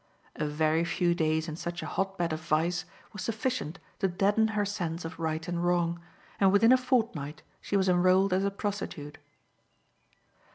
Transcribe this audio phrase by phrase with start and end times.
[0.35, 4.47] A very few days in such a hot bed of vice was sufficient to deaden
[4.53, 6.01] her sense of right and wrong,
[6.39, 9.19] and within a fortnight she was enrolled as a prostitute.